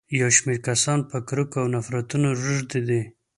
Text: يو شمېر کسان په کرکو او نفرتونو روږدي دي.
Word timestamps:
يو 0.19 0.29
شمېر 0.37 0.57
کسان 0.67 0.99
په 1.09 1.17
کرکو 1.27 1.57
او 1.61 1.67
نفرتونو 1.75 2.27
روږدي 2.43 2.81
دي. 2.87 3.01